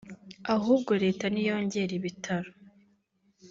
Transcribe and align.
ahubwo 0.55 0.91
Leta 1.03 1.25
niyongere 1.29 1.93
ibitaro 1.99 2.51